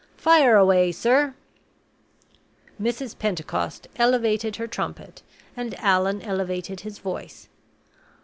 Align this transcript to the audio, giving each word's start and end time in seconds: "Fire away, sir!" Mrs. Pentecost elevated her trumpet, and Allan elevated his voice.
"Fire 0.17 0.55
away, 0.57 0.91
sir!" 0.91 1.35
Mrs. 2.81 3.15
Pentecost 3.19 3.87
elevated 3.97 4.55
her 4.55 4.65
trumpet, 4.65 5.21
and 5.55 5.75
Allan 5.79 6.23
elevated 6.23 6.79
his 6.79 6.97
voice. 6.97 7.49